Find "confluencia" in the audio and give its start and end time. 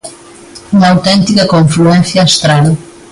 1.53-2.21